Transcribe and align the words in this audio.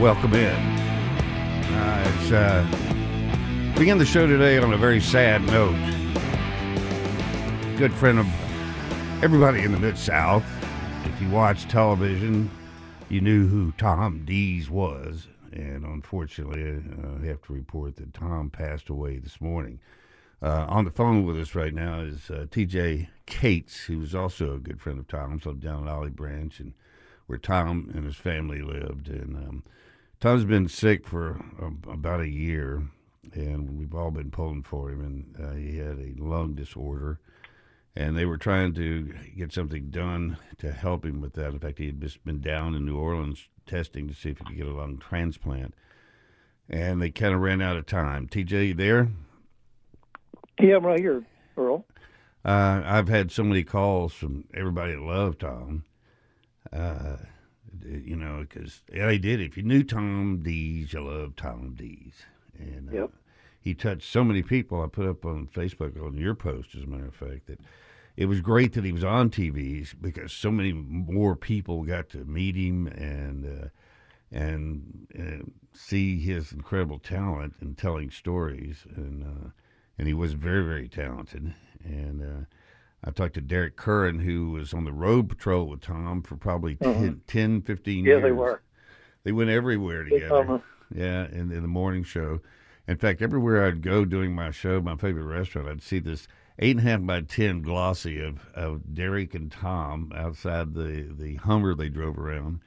Welcome 0.00 0.34
in. 0.34 0.54
Uh, 0.54 2.12
it's 2.14 2.30
uh, 2.30 3.72
begin 3.78 3.96
the 3.96 4.04
show 4.04 4.26
today 4.26 4.58
on 4.58 4.74
a 4.74 4.76
very 4.76 5.00
sad 5.00 5.42
note. 5.46 5.74
Good 7.78 7.94
friend 7.94 8.18
of 8.18 8.26
everybody 9.24 9.62
in 9.62 9.72
the 9.72 9.78
Mid 9.78 9.96
South. 9.96 10.44
If 11.06 11.22
you 11.22 11.30
watch 11.30 11.66
television, 11.68 12.50
you 13.08 13.22
knew 13.22 13.48
who 13.48 13.72
Tom 13.78 14.26
Dees 14.26 14.68
was, 14.68 15.28
and 15.50 15.86
unfortunately, 15.86 16.62
uh, 16.62 17.22
I 17.22 17.26
have 17.28 17.40
to 17.44 17.54
report 17.54 17.96
that 17.96 18.12
Tom 18.12 18.50
passed 18.50 18.90
away 18.90 19.16
this 19.16 19.40
morning. 19.40 19.80
Uh, 20.42 20.66
on 20.68 20.84
the 20.84 20.90
phone 20.90 21.24
with 21.24 21.38
us 21.38 21.54
right 21.54 21.72
now 21.72 22.00
is 22.00 22.30
uh, 22.30 22.44
T.J. 22.50 23.08
Cates, 23.24 23.84
who 23.84 24.00
was 24.00 24.14
also 24.14 24.56
a 24.56 24.58
good 24.58 24.78
friend 24.78 24.98
of 24.98 25.08
Tom's, 25.08 25.46
lived 25.46 25.62
down 25.62 25.88
at 25.88 25.94
Olive 25.94 26.14
Branch, 26.14 26.60
and 26.60 26.74
where 27.26 27.38
Tom 27.38 27.90
and 27.94 28.04
his 28.04 28.16
family 28.16 28.62
lived, 28.62 29.08
and 29.08 29.36
um, 29.36 29.64
Tom's 30.20 30.44
been 30.44 30.68
sick 30.68 31.06
for 31.06 31.40
uh, 31.60 31.90
about 31.90 32.20
a 32.20 32.28
year, 32.28 32.88
and 33.32 33.78
we've 33.78 33.94
all 33.94 34.10
been 34.10 34.30
pulling 34.30 34.62
for 34.62 34.90
him. 34.90 35.00
And 35.00 35.46
uh, 35.46 35.54
he 35.54 35.78
had 35.78 35.98
a 35.98 36.14
lung 36.16 36.54
disorder, 36.54 37.20
and 37.94 38.16
they 38.16 38.24
were 38.24 38.38
trying 38.38 38.74
to 38.74 39.12
get 39.36 39.52
something 39.52 39.90
done 39.90 40.38
to 40.58 40.72
help 40.72 41.04
him 41.04 41.20
with 41.20 41.34
that. 41.34 41.52
In 41.52 41.58
fact, 41.58 41.78
he 41.78 41.86
had 41.86 42.00
just 42.00 42.24
been 42.24 42.40
down 42.40 42.74
in 42.74 42.86
New 42.86 42.98
Orleans 42.98 43.48
testing 43.66 44.08
to 44.08 44.14
see 44.14 44.30
if 44.30 44.38
he 44.38 44.44
could 44.44 44.56
get 44.56 44.66
a 44.66 44.72
lung 44.72 44.98
transplant, 44.98 45.74
and 46.68 47.02
they 47.02 47.10
kind 47.10 47.34
of 47.34 47.40
ran 47.40 47.60
out 47.60 47.76
of 47.76 47.86
time. 47.86 48.28
TJ, 48.28 48.68
you 48.68 48.74
there? 48.74 49.08
Yeah, 50.60 50.76
I'm 50.76 50.86
right 50.86 51.00
here, 51.00 51.24
Earle. 51.56 51.84
Uh, 52.44 52.80
I've 52.84 53.08
had 53.08 53.32
so 53.32 53.42
many 53.42 53.64
calls 53.64 54.14
from 54.14 54.44
everybody 54.54 54.94
that 54.94 55.02
loved 55.02 55.40
Tom. 55.40 55.84
Uh, 56.72 57.16
you 57.84 58.16
know, 58.16 58.44
because 58.48 58.82
yeah, 58.92 59.10
he 59.10 59.18
did. 59.18 59.40
If 59.40 59.56
you 59.56 59.62
knew 59.62 59.82
Tom 59.82 60.40
Dees, 60.42 60.92
you 60.92 61.00
love 61.00 61.36
Tom 61.36 61.74
Dees, 61.74 62.24
and 62.58 62.88
uh, 62.90 62.92
Yep. 62.92 63.10
he 63.60 63.74
touched 63.74 64.10
so 64.10 64.24
many 64.24 64.42
people. 64.42 64.82
I 64.82 64.86
put 64.88 65.06
up 65.06 65.24
on 65.24 65.46
Facebook 65.48 66.00
on 66.04 66.16
your 66.16 66.34
post, 66.34 66.74
as 66.74 66.82
a 66.82 66.86
matter 66.86 67.06
of 67.08 67.14
fact, 67.14 67.46
that 67.46 67.60
it 68.16 68.26
was 68.26 68.40
great 68.40 68.72
that 68.72 68.84
he 68.84 68.92
was 68.92 69.04
on 69.04 69.30
TVs 69.30 69.94
because 70.00 70.32
so 70.32 70.50
many 70.50 70.72
more 70.72 71.36
people 71.36 71.82
got 71.84 72.08
to 72.10 72.24
meet 72.24 72.56
him 72.56 72.86
and 72.86 73.44
uh, 73.64 73.68
and 74.32 75.06
uh, 75.18 75.44
see 75.72 76.18
his 76.18 76.50
incredible 76.52 76.98
talent 76.98 77.54
in 77.60 77.74
telling 77.74 78.10
stories, 78.10 78.86
and 78.96 79.22
uh, 79.22 79.50
and 79.98 80.08
he 80.08 80.14
was 80.14 80.32
very 80.32 80.64
very 80.64 80.88
talented. 80.88 81.54
And 81.84 82.46
I 83.04 83.10
talked 83.10 83.34
to 83.34 83.40
Derek 83.40 83.76
Curran, 83.76 84.20
who 84.20 84.50
was 84.52 84.74
on 84.74 84.84
the 84.84 84.92
road 84.92 85.28
patrol 85.28 85.66
with 85.66 85.80
Tom 85.82 86.22
for 86.22 86.36
probably 86.36 86.76
10, 86.76 87.22
10 87.26 87.62
15 87.62 87.94
Mm-hmm. 87.98 88.06
Yeah, 88.06 88.12
years. 88.14 88.22
they 88.22 88.32
were. 88.32 88.62
They 89.24 89.32
went 89.32 89.50
everywhere 89.50 90.04
together. 90.04 90.62
Yeah, 90.94 91.26
in, 91.28 91.50
in 91.52 91.62
the 91.62 91.68
morning 91.68 92.04
show. 92.04 92.40
In 92.88 92.96
fact, 92.96 93.20
everywhere 93.22 93.66
I'd 93.66 93.82
go 93.82 94.04
doing 94.04 94.34
my 94.34 94.50
show, 94.52 94.80
my 94.80 94.96
favorite 94.96 95.24
restaurant, 95.24 95.68
I'd 95.68 95.82
see 95.82 95.98
this 95.98 96.28
eight 96.60 96.76
and 96.76 96.86
a 96.86 96.90
half 96.90 97.02
by 97.04 97.20
ten 97.22 97.60
glossy 97.62 98.20
of, 98.20 98.46
of 98.54 98.94
Derek 98.94 99.34
and 99.34 99.50
Tom 99.50 100.12
outside 100.14 100.74
the, 100.74 101.12
the 101.18 101.34
Hummer 101.36 101.74
they 101.74 101.88
drove 101.88 102.18
around, 102.18 102.60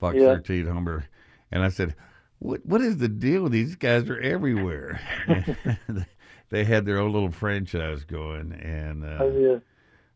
Fox 0.00 0.16
Yeah. 0.16 0.26
13 0.36 0.66
Hummer. 0.66 1.04
And 1.52 1.62
I 1.62 1.68
said, 1.68 1.94
what 2.38 2.64
What 2.66 2.80
is 2.80 2.96
the 2.98 3.08
deal? 3.08 3.48
These 3.48 3.76
guys 3.76 4.08
are 4.08 4.18
everywhere. 4.20 5.00
they 6.50 6.64
had 6.64 6.84
their 6.86 6.98
own 6.98 7.12
little 7.12 7.30
franchise 7.30 8.04
going. 8.04 8.52
And 8.52 9.04
uh, 9.04 9.18
Oh, 9.20 9.38
yeah. 9.38 9.58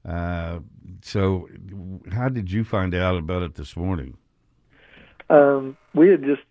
Uh, 0.05 0.61
so, 1.03 1.49
how 2.13 2.29
did 2.29 2.51
you 2.51 2.65
find 2.65 2.95
out 2.95 3.17
about 3.17 3.43
it 3.43 3.55
this 3.55 3.77
morning? 3.77 4.17
Um, 5.29 5.77
we 5.95 6.09
had 6.09 6.23
just 6.23 6.43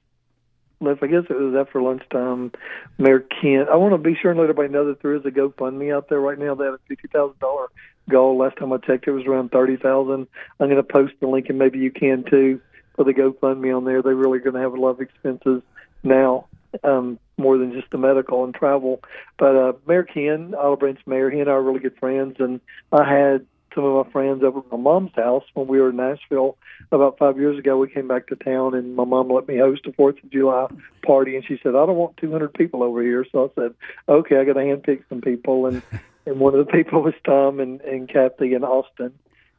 left. 0.80 1.04
I 1.04 1.08
guess 1.08 1.24
it 1.30 1.36
was 1.36 1.56
after 1.56 1.82
lunchtime. 1.82 2.52
Mayor 2.98 3.20
Ken. 3.20 3.66
I 3.72 3.76
want 3.76 3.94
to 3.94 3.98
be 3.98 4.16
sure 4.16 4.32
and 4.32 4.40
let 4.40 4.50
everybody 4.50 4.70
know 4.70 4.86
that 4.86 5.02
there 5.02 5.16
is 5.16 5.26
a 5.26 5.32
GoFundMe 5.32 5.94
out 5.94 6.10
there 6.10 6.20
right 6.22 6.38
now. 6.38 6.56
They 6.56 6.66
have 6.66 6.76
a 6.76 6.80
fifty 6.88 7.08
thousand 7.08 7.40
dollar 7.40 7.68
goal. 8.10 8.38
Last 8.38 8.58
time 8.58 8.72
I 8.72 8.78
checked, 8.78 9.08
it 9.08 9.12
was 9.12 9.26
around 9.26 9.52
thirty 9.52 9.78
thousand. 9.78 10.28
I'm 10.60 10.68
going 10.68 10.76
to 10.78 10.84
post 10.84 11.14
the 11.20 11.28
link, 11.28 11.48
and 11.50 11.60
maybe 11.60 11.80
you 11.80 11.92
can 11.92 12.24
too 12.24 12.62
for 12.96 13.04
the 13.04 13.14
GoFundMe 13.14 13.76
on 13.76 13.86
there. 13.86 14.02
They're 14.02 14.16
really 14.16 14.40
going 14.40 14.56
to 14.56 14.62
have 14.62 14.74
a 14.74 14.80
lot 14.80 14.90
of 14.90 15.02
expenses 15.02 15.62
now. 16.04 16.48
Um, 16.84 17.20
more 17.40 17.58
than 17.58 17.74
just 17.74 17.90
the 17.92 17.98
medical 17.98 18.44
and 18.44 18.54
travel, 18.54 19.02
but 19.38 19.56
uh, 19.56 19.74
Mayor 19.88 20.04
Ken, 20.04 20.54
Olive 20.54 20.80
Branch 20.80 21.00
Mayor, 21.08 21.30
he 21.30 21.40
and 21.40 21.50
I 21.50 21.54
are 21.54 21.64
really 21.64 21.80
good 21.80 21.98
friends, 21.98 22.36
and 22.40 22.60
I 22.92 23.10
had 23.10 23.46
some 23.74 23.86
of 23.86 24.06
my 24.06 24.12
friends 24.12 24.44
over 24.44 24.60
at 24.60 24.72
my 24.72 24.78
mom's 24.78 25.14
house 25.16 25.44
when 25.54 25.68
we 25.68 25.80
were 25.80 25.90
in 25.90 25.96
Nashville 25.96 26.58
about 26.92 27.18
five 27.18 27.38
years 27.38 27.58
ago. 27.58 27.78
We 27.78 27.90
came 27.90 28.08
back 28.08 28.28
to 28.28 28.36
town, 28.36 28.76
and 28.76 28.96
my 28.96 29.06
mom 29.06 29.30
let 29.30 29.48
me 29.48 29.58
host 29.58 29.86
a 29.86 29.94
Fourth 29.94 30.22
of 30.24 30.30
July 30.32 30.68
party, 31.06 31.36
and 31.36 31.46
she 31.46 31.60
said, 31.62 31.76
"I 31.76 31.86
don't 31.86 31.96
want 31.96 32.18
200 32.18 32.54
people 32.54 32.84
over 32.84 33.02
here." 33.02 33.26
So 33.32 33.46
I 33.46 33.62
said, 33.62 33.74
"Okay, 34.08 34.38
I 34.38 34.44
got 34.44 34.54
to 34.54 34.60
handpick 34.60 35.04
some 35.10 35.22
people," 35.22 35.68
and 35.68 35.82
and 36.26 36.40
one 36.40 36.56
of 36.56 36.66
the 36.66 36.72
people 36.72 37.02
was 37.02 37.14
Tom 37.24 37.60
and 37.60 37.82
and 37.82 38.10
Kathy 38.10 38.54
and 38.54 38.66
Austin 38.66 39.14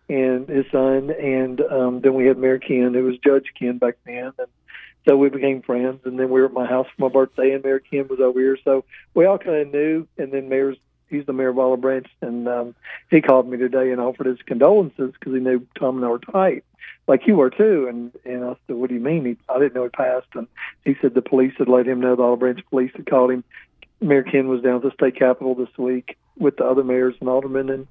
and 0.09 0.49
his 0.49 0.67
son, 0.73 1.11
and 1.11 1.61
um, 1.61 2.01
then 2.01 2.15
we 2.15 2.27
had 2.27 2.37
Mayor 2.37 2.59
Ken, 2.59 2.93
who 2.95 3.05
was 3.05 3.17
Judge 3.25 3.53
Ken 3.57 3.79
back 3.79 3.95
then, 4.05 4.33
and 4.39 4.49
so 5.07 5.17
we 5.17 5.29
became 5.29 5.63
friends. 5.63 6.01
And 6.05 6.19
then 6.19 6.31
we 6.31 6.41
were 6.41 6.47
at 6.47 6.53
my 6.53 6.67
house 6.67 6.87
for 6.97 7.09
my 7.09 7.13
birthday, 7.13 7.53
and 7.53 7.65
Mayor 7.65 7.81
Ken 7.81 8.09
was 8.09 8.21
over 8.21 8.39
here, 8.39 8.59
so 8.65 8.85
we 9.15 9.25
all 9.27 9.39
kind 9.39 9.57
of 9.57 9.73
knew. 9.73 10.07
And 10.19 10.33
then 10.33 10.49
Mayor's 10.49 10.77
he's 11.11 11.27
the 11.27 11.33
mayor 11.33 11.49
of 11.49 11.59
Olive 11.59 11.81
Branch, 11.81 12.07
and 12.23 12.49
um, 12.49 12.75
he 13.11 13.21
called 13.21 13.49
me 13.49 13.59
today 13.59 13.91
and 13.91 14.01
offered 14.01 14.27
his 14.27 14.39
condolences 14.47 15.13
because 15.13 15.35
he 15.35 15.41
knew 15.41 15.67
Tom 15.79 15.97
and 15.97 16.07
I 16.07 16.09
were 16.09 16.19
tight, 16.21 16.65
like 17.07 17.27
you 17.27 17.37
were 17.37 17.51
too. 17.51 17.87
And 17.89 18.13
and 18.25 18.45
I 18.45 18.57
said, 18.67 18.77
"What 18.77 18.89
do 18.89 18.95
you 18.95 19.01
mean?" 19.01 19.25
He, 19.25 19.37
I 19.49 19.59
didn't 19.59 19.75
know 19.75 19.85
he 19.85 19.91
passed, 19.91 20.29
and 20.35 20.47
he 20.85 20.95
said 21.03 21.15
the 21.15 21.23
police 21.23 21.53
had 21.59 21.69
let 21.69 21.87
him 21.87 22.01
know. 22.01 22.17
The 22.17 22.23
Olive 22.23 22.41
Branch 22.41 22.61
police 22.71 22.93
had 22.95 23.11
called 23.11 23.33
him. 23.33 23.45
Mayor 24.01 24.23
Ken 24.23 24.49
was 24.49 24.63
down 24.63 24.77
at 24.77 24.83
the 24.83 24.93
state 24.93 25.19
capitol 25.19 25.55
this 25.55 25.77
week 25.77 26.17
with 26.39 26.57
the 26.57 26.65
other 26.65 26.85
mayors 26.85 27.17
and 27.21 27.29
aldermen, 27.29 27.69
and 27.69 27.87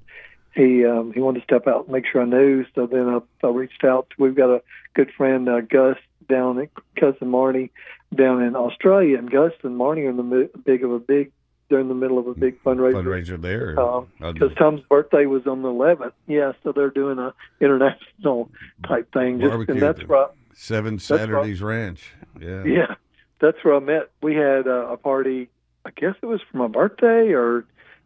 he 0.55 0.85
um, 0.85 1.11
he 1.13 1.19
wanted 1.19 1.39
to 1.39 1.45
step 1.45 1.67
out 1.67 1.85
and 1.85 1.93
make 1.93 2.05
sure 2.11 2.21
I 2.21 2.25
knew. 2.25 2.65
So 2.75 2.87
then 2.87 3.07
I, 3.07 3.19
I 3.45 3.49
reached 3.49 3.83
out. 3.83 4.07
We've 4.17 4.35
got 4.35 4.49
a 4.49 4.61
good 4.95 5.11
friend, 5.15 5.47
uh, 5.47 5.61
Gus, 5.61 5.97
down 6.27 6.59
at 6.59 6.69
cousin 6.95 7.29
Marnie 7.29 7.69
down 8.15 8.41
in 8.41 8.55
Australia, 8.55 9.17
and 9.17 9.29
Gus 9.29 9.51
and 9.63 9.79
Marnie 9.79 10.05
are 10.05 10.09
in 10.09 10.17
the 10.17 10.49
big 10.65 10.83
of 10.83 10.91
a 10.91 10.99
big. 10.99 11.31
They're 11.69 11.79
in 11.79 11.87
the 11.87 11.93
middle 11.93 12.17
of 12.17 12.25
a 12.25 12.33
big 12.33 12.63
fundraiser 12.63 13.03
Fundraiser 13.03 13.39
there. 13.39 13.79
Um, 13.79 14.07
because 14.17 14.49
do- 14.49 14.55
Tom's 14.55 14.81
birthday 14.89 15.27
was 15.27 15.45
on 15.45 15.61
the 15.61 15.67
11th. 15.67 16.13
Yeah, 16.25 16.53
so 16.63 16.71
they're 16.71 16.89
doing 16.89 17.19
a 17.19 17.31
international 17.61 18.49
type 18.87 19.13
thing. 19.13 19.39
Just, 19.39 19.49
Barbecue. 19.49 19.73
and 19.75 19.81
that's 19.83 19.99
I, 20.09 20.25
Seven 20.55 20.95
right. 20.95 21.01
Saturdays 21.01 21.61
Ranch. 21.61 22.11
Yeah. 22.41 22.63
yeah, 22.63 22.95
that's 23.39 23.57
where 23.63 23.75
I 23.75 23.79
met. 23.79 24.09
We 24.23 24.33
had 24.33 24.67
uh, 24.67 24.87
a 24.87 24.97
party. 24.97 25.49
I 25.85 25.91
guess 25.91 26.15
it 26.23 26.25
was 26.25 26.41
for 26.51 26.57
my 26.57 26.67
birthday 26.67 27.33
or 27.33 27.65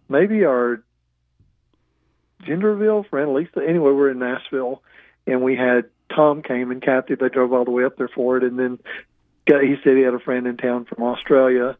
maybe 0.10 0.44
our 0.44 0.84
Genderville 2.46 3.08
friend 3.10 3.34
Lisa. 3.34 3.62
Anyway, 3.68 3.92
we're 3.92 4.12
in 4.12 4.20
Nashville, 4.20 4.82
and 5.28 5.42
we 5.42 5.56
had 5.56 5.86
Tom 6.16 6.42
came 6.44 6.72
and 6.72 6.82
Kathy. 6.82 7.16
They 7.16 7.30
drove 7.30 7.54
all 7.54 7.66
the 7.66 7.72
way 7.72 7.86
up 7.86 7.98
there 7.98 8.10
for 8.10 8.38
it, 8.38 8.44
and 8.44 8.58
then 8.58 8.80
got, 9.48 9.64
he 9.64 9.76
said 9.84 9.98
he 9.98 10.04
had 10.04 10.14
a 10.14 10.20
friend 10.20 10.48
in 10.48 10.58
town 10.58 10.86
from 10.86 11.04
Australia, 11.04 11.78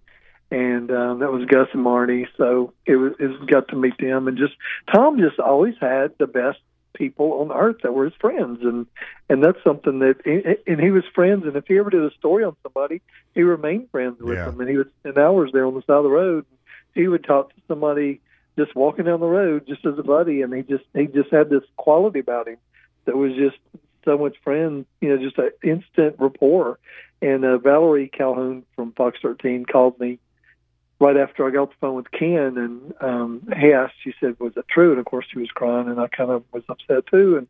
and 0.52 0.92
um, 0.92 1.20
that 1.20 1.32
was 1.32 1.46
Gus 1.46 1.68
and 1.74 1.84
Marty. 1.84 2.28
So 2.38 2.74
it 2.86 2.96
was, 2.96 3.14
it 3.20 3.28
was 3.28 3.50
got 3.50 3.68
to 3.70 3.76
meet 3.76 3.98
them, 3.98 4.28
and 4.28 4.38
just 4.38 4.54
Tom 4.94 5.20
just 5.20 5.40
always 5.40 5.76
had 5.80 6.14
the 6.18 6.28
best 6.28 6.60
people 6.96 7.42
on 7.42 7.52
earth 7.52 7.78
that 7.82 7.94
were 7.94 8.06
his 8.06 8.14
friends, 8.20 8.60
and 8.62 8.86
and 9.30 9.44
that's 9.44 9.58
something 9.64 10.00
that 10.00 10.58
and 10.68 10.80
he 10.80 10.92
was 10.92 11.04
friends. 11.16 11.44
And 11.46 11.56
if 11.56 11.66
he 11.68 11.78
ever 11.78 11.90
did 11.90 12.04
a 12.04 12.12
story 12.12 12.44
on 12.44 12.56
somebody, 12.64 13.02
he 13.34 13.42
remained 13.44 13.90
friends 13.92 14.20
with 14.20 14.38
Yeah. 14.38 14.46
them, 14.46 14.60
and 14.62 14.70
he 14.70 14.78
would 14.78 14.92
spend 15.00 15.18
hours 15.18 15.52
there 15.52 15.66
on 15.66 15.74
the 15.74 15.82
side 15.82 15.98
of 15.98 16.04
the 16.04 16.10
road. 16.10 16.46
He 16.94 17.08
would 17.08 17.24
talk 17.24 17.50
to 17.50 17.62
somebody 17.68 18.22
just 18.58 18.76
walking 18.76 19.06
down 19.06 19.20
the 19.20 19.26
road, 19.26 19.66
just 19.68 19.86
as 19.86 19.98
a 19.98 20.04
buddy, 20.04 20.42
and 20.42 20.54
he 20.54 20.62
just 20.62 20.86
he 20.94 21.08
just 21.08 21.32
had 21.32 21.50
this 21.50 21.64
quality 21.78 22.20
about 22.20 22.48
him 22.48 22.58
that 23.06 23.18
was 23.18 23.34
just 23.34 23.58
so 24.06 24.18
much 24.18 24.36
friend, 24.44 24.86
you 25.02 25.10
know, 25.10 25.18
just 25.18 25.38
an 25.38 25.52
instant 25.64 26.16
rapport. 26.20 26.80
And 27.22 27.46
uh, 27.46 27.58
Valerie 27.58 28.10
Calhoun 28.10 28.64
from 28.76 28.92
Fox 28.92 29.18
13 29.22 29.66
called 29.66 30.00
me 30.00 30.20
right 31.00 31.18
after 31.18 31.48
I 31.48 31.52
got 31.52 31.70
the 31.70 31.76
phone 31.82 31.96
with 31.96 32.12
Ken, 32.12 32.58
and 32.58 32.94
um, 33.02 33.48
asked, 33.52 33.96
she 34.04 34.14
said, 34.20 34.40
"Was 34.40 34.54
it 34.56 34.66
true?" 34.70 34.92
And 34.92 35.00
of 35.00 35.06
course, 35.06 35.26
she 35.32 35.40
was 35.40 35.50
crying, 35.50 35.90
and 35.90 36.00
I 36.00 36.08
kind 36.08 36.32
of 36.32 36.44
was 36.52 36.64
upset 36.70 37.08
too. 37.08 37.38
And 37.38 37.48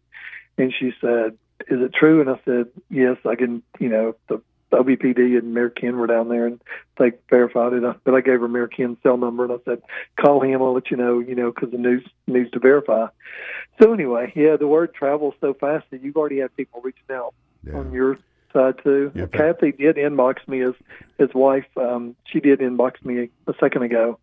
and 0.58 0.74
she 0.78 0.94
said, 1.02 1.38
"Is 1.68 1.82
it 1.82 1.94
true?" 1.94 2.22
And 2.22 2.30
I 2.30 2.40
said, 2.46 2.68
"Yes, 2.90 3.18
I 3.26 3.36
can. 3.36 3.64
You 3.80 3.90
know, 3.90 4.16
the 4.28 4.42
OBPD 4.74 5.38
and 5.38 5.54
Mayor 5.54 5.70
Ken 5.70 5.98
were 5.98 6.08
down 6.08 6.30
there, 6.30 6.46
and 6.46 6.60
they 6.98 7.12
verified 7.30 7.74
it. 7.74 7.84
But 8.04 8.14
I 8.16 8.22
gave 8.22 8.40
her 8.40 8.48
Mayor 8.48 8.68
Ken's 8.68 8.98
cell 9.04 9.18
number, 9.18 9.44
and 9.46 9.54
I 9.54 9.58
said, 9.66 9.82
"Call 10.20 10.42
him. 10.42 10.62
I'll 10.62 10.74
let 10.74 10.92
you 10.92 10.98
know, 10.98 11.20
you 11.20 11.36
know, 11.36 11.52
because 11.52 11.72
the 11.72 11.78
news 11.78 12.06
needs 12.28 12.52
to 12.52 12.60
verify." 12.60 13.08
So 13.82 13.94
anyway, 13.94 14.32
yeah, 14.36 14.56
the 14.58 14.68
word 14.68 14.94
travels 14.94 15.34
so 15.42 15.54
fast 15.54 15.86
that 15.92 16.02
you've 16.04 16.18
already 16.18 16.40
had 16.40 16.56
people 16.56 16.82
reaching 16.84 17.12
out 17.12 17.34
Yeah. 17.66 17.78
on 17.78 17.92
your 17.92 18.18
side 18.52 18.76
too. 18.84 19.12
Yeah, 19.16 19.26
Kathy 19.28 19.72
did 19.72 19.96
inbox 19.96 20.48
me 20.48 20.62
as 20.62 20.74
his 21.18 21.34
wife. 21.34 21.66
Um, 21.78 22.16
she 22.26 22.40
did 22.40 22.60
inbox 22.60 23.04
me 23.04 23.30
a 23.48 23.54
second 23.60 23.84
ago, 23.84 24.20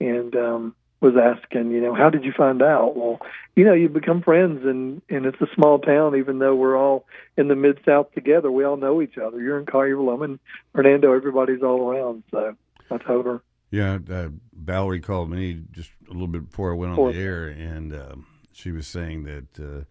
and 0.00 0.34
um, 0.36 0.74
was 1.04 1.14
asking, 1.16 1.70
you 1.70 1.80
know, 1.80 1.94
how 1.94 2.10
did 2.10 2.24
you 2.24 2.32
find 2.36 2.62
out? 2.62 2.96
Well, 2.96 3.20
you 3.54 3.64
know, 3.64 3.74
you 3.74 3.88
become 3.88 4.22
friends, 4.22 4.64
and 4.64 5.02
and 5.08 5.26
it's 5.26 5.40
a 5.40 5.46
small 5.54 5.78
town. 5.78 6.16
Even 6.16 6.38
though 6.40 6.54
we're 6.56 6.76
all 6.76 7.06
in 7.36 7.46
the 7.48 7.54
mid 7.54 7.78
South 7.84 8.10
together, 8.12 8.50
we 8.50 8.64
all 8.64 8.76
know 8.76 9.00
each 9.02 9.18
other. 9.18 9.40
You're 9.40 9.58
in 9.60 9.66
Collierville, 9.66 10.12
I'm 10.14 10.22
in 10.22 10.40
Hernando. 10.74 11.12
Everybody's 11.14 11.62
all 11.62 11.88
around. 11.88 12.24
So 12.32 12.56
I 12.90 12.98
told 12.98 13.26
her. 13.26 13.42
Yeah, 13.70 13.98
uh, 14.10 14.28
Valerie 14.56 15.00
called 15.00 15.30
me 15.30 15.62
just 15.72 15.90
a 16.08 16.12
little 16.12 16.26
bit 16.28 16.48
before 16.50 16.72
I 16.72 16.76
went 16.76 16.98
on 16.98 17.12
the 17.12 17.18
air, 17.18 17.46
and 17.48 17.92
um, 17.94 18.26
she 18.52 18.70
was 18.72 18.86
saying 18.86 19.24
that 19.24 19.58
uh, 19.60 19.84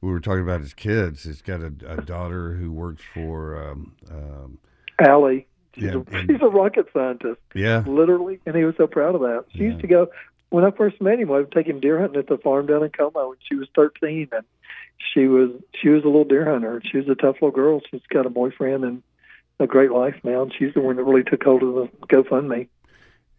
we 0.00 0.10
were 0.10 0.20
talking 0.20 0.42
about 0.42 0.60
his 0.60 0.74
kids. 0.74 1.22
He's 1.22 1.40
got 1.42 1.60
a, 1.60 1.72
a 1.86 1.96
daughter 2.02 2.54
who 2.54 2.72
works 2.72 3.02
for, 3.14 3.56
um, 3.70 3.94
um, 4.10 4.58
Allie, 4.98 5.46
she's, 5.74 5.84
Yeah, 5.84 5.92
a, 5.92 6.16
and- 6.16 6.30
she's 6.30 6.42
a 6.42 6.48
rocket 6.48 6.86
scientist. 6.92 7.38
yeah, 7.54 7.84
literally, 7.86 8.40
and 8.44 8.56
he 8.56 8.64
was 8.64 8.74
so 8.76 8.88
proud 8.88 9.14
of 9.14 9.20
that. 9.20 9.44
She 9.52 9.58
Yeah. 9.60 9.68
used 9.70 9.80
to 9.82 9.86
go 9.86 10.08
when 10.52 10.64
I 10.64 10.70
first 10.70 11.00
met 11.00 11.18
him. 11.18 11.30
I 11.32 11.38
would 11.38 11.52
take 11.52 11.66
him 11.66 11.80
deer 11.80 12.00
hunting 12.00 12.20
at 12.20 12.28
the 12.28 12.38
farm 12.38 12.66
down 12.66 12.84
in 12.84 12.90
Como 12.90 13.28
when 13.30 13.38
she 13.48 13.54
was 13.56 13.68
thirteen, 13.74 14.28
and 14.32 14.44
she 15.12 15.26
was 15.26 15.50
she 15.80 15.88
was 15.88 16.02
a 16.04 16.06
little 16.06 16.24
deer 16.24 16.48
hunter. 16.50 16.80
She 16.90 16.98
was 16.98 17.08
a 17.08 17.14
tough 17.14 17.36
little 17.36 17.50
girl. 17.50 17.80
She's 17.90 18.02
got 18.12 18.26
a 18.26 18.30
boyfriend 18.30 18.84
and 18.84 19.02
a 19.58 19.66
great 19.66 19.90
life 19.92 20.16
now. 20.24 20.42
And 20.42 20.52
she's 20.58 20.74
the 20.74 20.80
one 20.80 20.96
that 20.96 21.04
really 21.04 21.24
took 21.24 21.42
hold 21.42 21.62
of 21.62 21.74
the 21.74 22.06
GoFundMe. 22.06 22.68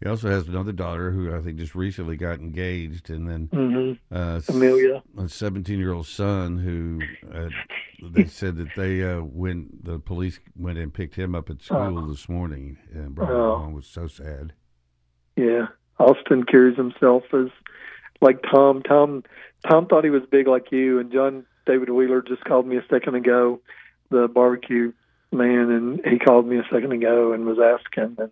he 0.01 0.09
also 0.09 0.29
has 0.29 0.47
another 0.47 0.71
daughter 0.71 1.11
who 1.11 1.33
I 1.35 1.41
think 1.41 1.57
just 1.57 1.75
recently 1.75 2.15
got 2.17 2.39
engaged, 2.39 3.09
and 3.09 3.27
then 3.29 3.49
hmm 3.51 4.15
uh, 4.15 4.41
Amelia. 4.49 5.03
a 5.17 5.27
17 5.29 5.79
year 5.79 5.93
old 5.93 6.07
son 6.07 6.57
who 6.57 7.01
uh, 7.33 7.49
they 8.11 8.25
said 8.39 8.57
that 8.57 8.69
they 8.75 9.03
uh, 9.03 9.19
when 9.21 9.69
the 9.83 9.99
police 9.99 10.39
went 10.55 10.77
and 10.77 10.93
picked 10.93 11.15
him 11.15 11.35
up 11.35 11.49
at 11.49 11.61
school 11.61 12.07
this 12.07 12.27
morning 12.29 12.77
and 12.93 13.15
brought 13.15 13.29
him 13.29 13.35
Oh. 13.35 13.57
home 13.59 13.73
was 13.73 13.87
so 13.87 14.07
sad. 14.07 14.53
Yeah, 15.35 15.67
Austin 15.99 16.43
carries 16.43 16.77
himself 16.77 17.23
as 17.33 17.47
like 18.21 18.41
Tom. 18.43 18.81
Tom 18.83 19.23
Tom 19.67 19.87
thought 19.87 20.03
he 20.03 20.09
was 20.09 20.23
big 20.29 20.47
like 20.47 20.71
you, 20.71 20.99
and 20.99 21.11
John 21.11 21.45
David 21.65 21.89
Wheeler 21.89 22.21
just 22.21 22.43
called 22.43 22.67
me 22.67 22.77
a 22.77 22.85
second 22.89 23.15
ago, 23.15 23.61
the 24.09 24.27
barbecue 24.27 24.91
man, 25.31 25.71
and 25.71 26.01
he 26.05 26.19
called 26.19 26.47
me 26.47 26.57
a 26.57 26.67
second 26.71 26.91
ago 26.91 27.33
and 27.33 27.45
was 27.45 27.59
asking. 27.59 28.15
And 28.19 28.31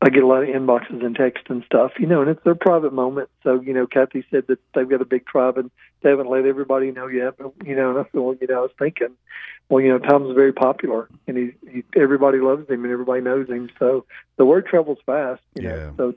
I 0.00 0.10
get 0.10 0.22
a 0.22 0.26
lot 0.26 0.44
of 0.44 0.48
inboxes 0.48 1.04
and 1.04 1.16
text 1.16 1.44
and 1.48 1.64
stuff, 1.64 1.92
you 1.98 2.06
know, 2.06 2.20
and 2.20 2.30
it's 2.30 2.42
their 2.44 2.54
private 2.54 2.92
moment. 2.92 3.30
So 3.42 3.60
you 3.60 3.72
know, 3.72 3.86
Kathy 3.86 4.24
said 4.30 4.46
that 4.48 4.58
they've 4.74 4.88
got 4.88 5.02
a 5.02 5.06
big 5.06 5.26
tribe 5.26 5.58
and 5.58 5.70
they 6.02 6.10
haven't 6.10 6.30
let 6.30 6.46
everybody 6.46 6.92
know 6.92 7.08
yet. 7.08 7.36
But 7.38 7.52
you 7.64 7.74
know, 7.74 7.90
and 7.90 7.98
I 7.98 8.04
feel 8.04 8.34
you 8.40 8.46
know, 8.46 8.58
I 8.58 8.62
was 8.62 8.70
thinking, 8.78 9.16
well, 9.68 9.82
you 9.82 9.88
know, 9.88 9.98
Tom's 9.98 10.34
very 10.34 10.52
popular 10.52 11.08
and 11.26 11.36
he, 11.36 11.50
he 11.68 11.84
everybody 11.96 12.38
loves 12.38 12.68
him 12.68 12.84
and 12.84 12.92
everybody 12.92 13.20
knows 13.22 13.48
him. 13.48 13.70
So 13.78 14.04
the 14.36 14.44
word 14.44 14.66
travels 14.66 14.98
fast, 15.04 15.42
you 15.56 15.62
Yeah. 15.62 15.70
know. 15.70 15.94
So 15.96 16.14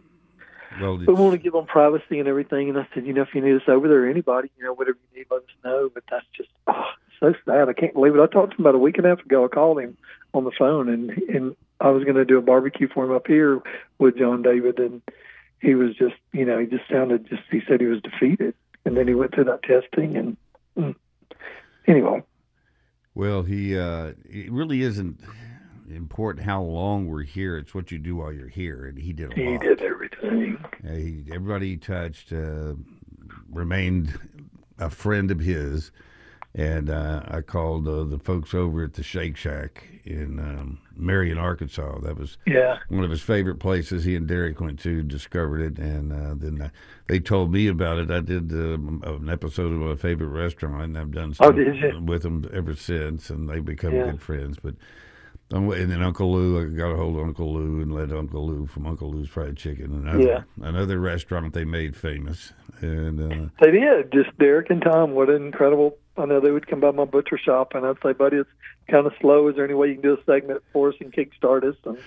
Well, 0.80 0.98
we 0.98 1.06
want 1.06 1.34
to 1.34 1.38
give 1.38 1.54
them 1.54 1.66
privacy 1.66 2.20
and 2.20 2.28
everything. 2.28 2.70
And 2.70 2.78
I 2.78 2.88
said, 2.94 3.06
you 3.06 3.14
know, 3.14 3.24
if 3.24 3.34
you 3.34 3.42
need 3.42 3.56
us 3.56 3.68
over 3.68 3.88
there, 3.88 4.10
anybody, 4.10 4.50
you 4.58 4.64
know, 4.64 4.74
whatever 4.74 4.98
you 5.12 5.20
need, 5.20 5.28
let 5.30 5.42
us 5.42 5.50
know. 5.64 5.90
But 5.94 6.04
that's 6.10 6.26
just 6.36 6.50
oh, 6.68 6.86
so 7.20 7.34
sad. 7.46 7.70
I 7.70 7.74
can't 7.74 7.94
believe 7.94 8.16
it. 8.16 8.22
I 8.22 8.28
talked 8.28 8.52
to 8.52 8.58
him 8.58 8.66
about 8.66 8.76
a 8.76 8.80
week 8.80 8.98
and 8.98 9.06
a 9.06 9.10
half 9.10 9.20
ago. 9.20 9.46
I 9.46 9.48
called 9.48 9.80
him 9.80 9.98
on 10.34 10.44
the 10.44 10.52
phone, 10.58 10.90
and 10.90 11.10
and 11.30 11.56
I 11.80 11.90
was 11.90 12.04
going 12.04 12.16
to 12.16 12.26
do 12.26 12.38
a 12.38 12.42
barbecue 12.42 12.88
for 12.88 13.06
him 13.06 13.12
up 13.12 13.28
here 13.28 13.62
with 14.00 14.18
John 14.18 14.42
David, 14.42 14.80
and 14.80 15.02
he 15.60 15.76
was 15.76 15.96
just, 15.96 16.16
you 16.32 16.46
know, 16.46 16.60
he 16.60 16.66
just 16.66 16.88
sounded 16.90 17.28
just. 17.28 17.44
He 17.52 17.62
said 17.68 17.82
he 17.82 17.88
was 17.88 18.02
defeated, 18.02 18.56
and 18.86 18.96
then 18.96 19.08
he 19.08 19.14
went 19.14 19.34
through 19.34 19.46
that 19.46 19.64
testing, 19.64 20.16
and 20.16 20.38
mm. 20.78 20.96
anyway, 21.88 22.24
Well, 23.14 23.44
he 23.44 23.78
uh, 23.78 24.14
it 24.26 24.52
really 24.52 24.82
isn't 24.82 25.20
important 25.96 26.46
how 26.46 26.62
long 26.62 27.08
we're 27.08 27.24
here. 27.24 27.58
It's 27.58 27.74
what 27.76 27.92
you 27.92 27.98
do 28.00 28.16
while 28.18 28.32
you're 28.34 28.48
here, 28.48 28.86
and 28.86 28.98
he 28.98 29.14
did 29.14 29.32
a 29.32 29.36
he 29.36 29.46
lot. 29.48 29.62
did 29.62 29.82
everything. 29.82 30.58
Uh, 30.88 30.94
he, 30.94 31.24
everybody 31.32 31.70
he 31.72 31.78
touched 31.78 32.32
uh, 32.34 32.74
remained 33.52 34.18
a 34.80 34.90
friend 34.90 35.32
of 35.32 35.40
his. 35.40 35.92
And 36.54 36.90
uh, 36.90 37.22
I 37.30 37.40
called 37.40 37.88
uh, 37.88 38.04
the 38.04 38.20
folks 38.20 38.54
over 38.54 38.84
at 38.84 38.96
the 38.96 39.04
Shake 39.04 39.38
Shack 39.38 39.86
in 40.04 40.38
um, 40.38 40.80
Marion, 40.98 41.38
Arkansas. 41.38 42.00
That 42.02 42.18
was 42.18 42.38
Yeah, 42.46 42.80
one 42.90 43.06
of 43.06 43.10
his 43.10 43.22
favorite 43.22 43.56
places. 43.60 44.04
He 44.04 44.18
and 44.18 44.28
Derek 44.28 44.60
went 44.60 44.78
to, 44.82 45.02
discovered 45.02 45.62
it, 45.62 45.80
and 45.80 46.12
uh, 46.12 46.34
then 46.36 46.62
uh, 46.64 46.70
they 47.08 47.22
told 47.22 47.54
me 47.54 47.68
about 47.68 48.00
it. 48.00 48.12
I 48.12 48.20
did 48.20 48.52
um, 48.52 49.02
an 49.06 49.30
episode 49.30 49.72
of 49.72 49.78
my 49.80 49.96
favorite 49.96 50.28
restaurant, 50.28 50.84
and 50.84 50.98
I've 50.98 51.12
done 51.12 51.34
Oh, 51.40 51.54
with 52.02 52.24
them 52.24 52.46
ever 52.54 52.76
since, 52.76 53.30
and 53.30 53.48
they've 53.48 53.64
become 53.64 53.96
Yeah. 53.96 54.12
good 54.12 54.22
friends. 54.22 54.58
But 54.62 54.76
and 55.52 55.92
then 55.92 56.02
Uncle 56.02 56.32
Lou, 56.32 56.62
I 56.62 56.76
got 56.76 56.92
a 56.92 56.96
hold 56.96 57.18
of 57.18 57.24
Uncle 57.24 57.54
Lou 57.54 57.82
and 57.82 57.94
let 57.94 58.12
Uncle 58.12 58.46
Lou 58.48 58.66
from 58.68 58.88
Uncle 58.88 59.12
Lou's 59.12 59.30
Fried 59.30 59.58
Chicken, 59.58 59.94
another 60.08 60.24
Yeah. 60.24 60.44
another 60.68 61.00
restaurant 61.00 61.54
they 61.54 61.66
made 61.66 61.96
famous, 61.96 62.54
and 62.82 63.20
uh, 63.20 63.50
They 63.62 63.72
did. 63.72 64.12
Just 64.12 64.38
Derek 64.38 64.70
and 64.70 64.82
Tom. 64.82 65.12
What 65.12 65.30
an 65.30 65.46
incredible. 65.46 65.98
I 66.18 66.26
know 66.26 66.40
they 66.40 66.52
would 66.52 66.68
come 66.68 66.80
by 66.82 66.92
my 66.92 67.06
butcher 67.06 67.38
shop, 67.38 67.74
and 67.76 67.86
I'd 67.86 67.96
say, 68.04 68.14
"Buddy, 68.14 68.38
it's 68.38 68.50
kind 68.90 69.06
of 69.08 69.14
slow. 69.22 69.48
Is 69.48 69.56
there 69.56 69.66
any 69.66 69.74
way 69.74 69.88
you 69.88 69.94
can 69.96 70.04
do 70.04 70.14
a 70.20 70.24
segment 70.26 70.62
for 70.74 70.90
us 70.90 70.96
and 71.00 71.12
kickstart 71.14 71.64
us?" 71.64 71.76
And 71.86 71.98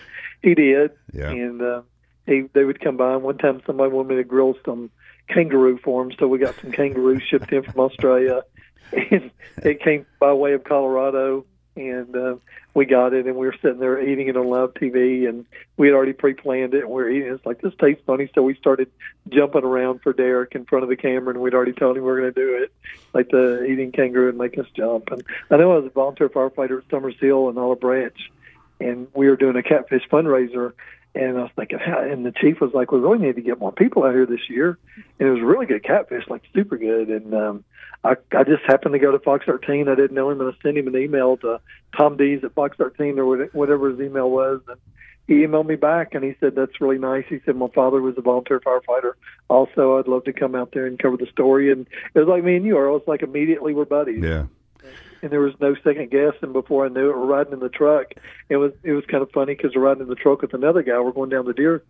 he 0.43 0.55
did. 0.55 0.91
yeah, 1.13 1.31
And 1.31 1.63
uh, 1.63 1.83
he 2.27 2.43
they 2.53 2.65
would 2.65 2.81
come 2.81 2.97
by. 2.97 3.15
And 3.15 3.23
one 3.23 3.39
time, 3.39 3.63
somebody 3.67 3.91
wanted 3.93 4.09
me 4.11 4.17
to 4.17 4.25
grill 4.25 4.55
some 4.65 4.91
kangaroo 5.29 5.79
for 5.83 6.03
him, 6.03 6.13
so 6.19 6.29
we 6.29 6.39
got 6.39 6.55
some 6.61 6.71
kangaroo 6.73 7.19
shipped 7.21 7.51
in 7.53 7.63
from 7.63 7.81
Australia, 7.81 8.43
and 8.93 9.31
it 9.63 9.81
came 9.81 10.05
by 10.21 10.33
way 10.35 10.53
of 10.53 10.65
Colorado. 10.65 11.47
And 11.77 12.17
uh, 12.17 12.37
we 12.73 12.85
got 12.85 13.15
it, 13.15 13.27
and 13.27 13.37
we 13.37 13.47
were 13.47 13.57
sitting 13.61 13.79
there 13.79 14.01
eating 14.01 14.29
it 14.29 14.37
on 14.37 14.49
live 14.49 14.75
TV, 14.75 15.29
and 15.29 15.45
we 15.77 15.89
had 15.89 15.95
already 15.95 16.13
pre-planned 16.13 16.73
it, 16.75 16.83
and 16.83 16.89
we 16.89 17.03
were 17.03 17.09
eating. 17.09 17.29
it. 17.29 17.35
It's 17.35 17.47
like 17.47 17.61
this 17.61 17.73
tastes 17.81 18.03
funny, 18.07 18.31
so 18.35 18.43
we 18.43 18.55
started 18.55 18.91
jumping 19.29 19.65
around 19.65 20.01
for 20.03 20.13
Derek 20.13 20.55
in 20.55 20.65
front 20.67 20.85
of 20.85 20.89
the 20.89 20.97
camera, 20.97 21.35
and 21.35 21.43
we'd 21.43 21.55
already 21.55 21.73
told 21.73 21.97
him 21.97 22.05
we 22.05 22.11
were 22.11 22.21
going 22.21 22.33
to 22.33 22.41
do 22.41 22.63
it, 22.63 22.73
like 23.13 23.29
the 23.31 23.65
eating 23.65 23.91
kangaroo 23.91 24.29
and 24.29 24.39
make 24.39 24.57
us 24.57 24.67
jump. 24.75 25.11
And 25.11 25.23
I 25.51 25.57
know 25.57 25.73
I 25.73 25.77
was 25.77 25.87
a 25.87 25.91
volunteer 25.91 26.29
firefighter 26.29 26.79
at 26.79 26.91
Summers 26.91 27.17
Hill 27.21 27.49
and 27.49 27.59
Olive 27.59 27.81
Branch, 27.81 28.31
and 28.81 29.09
we 29.15 29.29
were 29.29 29.37
doing 29.37 29.57
a 29.57 29.63
catfish 29.63 30.09
fundraiser. 30.09 30.75
And 31.15 31.39
I 31.39 31.43
was 31.43 31.51
thinking, 31.55 31.79
how, 31.79 32.01
and 32.01 32.27
the 32.27 32.33
chief 32.33 32.61
was 32.61 32.73
like, 32.75 32.91
"We 32.91 32.99
really 32.99 33.19
need 33.19 33.37
to 33.37 33.43
get 33.43 33.59
more 33.61 33.73
people 33.73 34.05
out 34.05 34.15
here 34.15 34.27
this 34.27 34.51
year." 34.51 34.79
And 35.19 35.29
it 35.29 35.31
was 35.31 35.43
really 35.43 35.67
good 35.67 35.85
catfish, 35.85 36.25
like 36.29 36.43
super 36.53 36.77
good. 36.77 37.09
And 37.09 37.35
um, 37.35 37.65
I, 38.03 38.17
I 38.37 38.45
just 38.45 38.65
happened 38.67 38.95
to 38.95 38.99
go 38.99 39.13
to 39.13 39.19
Fox 39.19 39.47
13. 39.47 39.89
I 39.89 39.95
didn't 39.95 40.15
know 40.15 40.31
him, 40.31 40.41
and 40.41 40.53
I 40.53 40.63
sent 40.63 40.77
him 40.77 40.89
an 40.89 40.97
email 40.97 41.37
to 41.39 41.61
Tom 41.97 42.17
Dees 42.17 42.43
at 42.43 42.55
Fox 42.55 42.77
13 42.77 43.19
or 43.19 43.47
whatever 43.53 43.91
his 43.91 44.01
email 44.01 44.29
was. 44.29 44.61
And 44.69 44.79
he 45.27 45.35
emailed 45.47 45.67
me 45.67 45.77
back, 45.77 46.15
and 46.15 46.25
he 46.25 46.35
said, 46.41 46.55
"That's 46.55 46.81
really 46.81 46.99
nice." 46.99 47.25
He 47.29 47.41
said, 47.45 47.57
"My 47.57 47.69
father 47.69 48.03
was 48.03 48.19
a 48.19 48.21
volunteer 48.21 48.61
firefighter. 48.61 49.13
Also, 49.49 49.99
I'd 49.99 50.09
love 50.09 50.25
to 50.25 50.33
come 50.33 50.55
out 50.55 50.73
there 50.73 50.87
and 50.87 50.99
cover 50.99 51.17
the 51.17 51.27
story." 51.27 51.71
And 51.73 51.87
it 52.15 52.19
was 52.19 52.29
like 52.29 52.45
me 52.45 52.57
and 52.57 52.67
you 52.67 52.77
are. 52.77 52.87
It 52.87 52.93
was 52.93 53.03
like 53.07 53.23
immediately 53.23 53.73
we're 53.73 53.85
buddies 53.85 54.23
yeah, 54.23 54.47
and 55.25 55.33
there 55.33 55.41
was 55.41 55.55
no 55.61 55.75
second 55.83 56.11
guess. 56.13 56.35
And 56.43 56.53
before 56.53 56.85
I 56.87 56.89
knew 56.89 57.11
it, 57.11 57.17
we're 57.17 57.27
riding 57.27 57.53
in 57.55 57.59
the 57.61 57.69
truck. 57.69 58.13
It 58.49 58.59
was 58.59 58.73
it 58.85 58.93
was 58.93 59.05
kind 59.07 59.23
of 59.23 59.31
funny 59.33 59.55
because 59.57 59.73
we're 59.75 59.83
riding 59.83 60.03
in 60.05 60.09
the 60.09 60.15
truck 60.15 60.43
with 60.43 60.55
another 60.55 60.83
guy. 60.83 61.01
We're 61.01 61.11
going 61.13 61.31
down 61.31 61.47
the 61.47 61.53
deer 61.53 61.83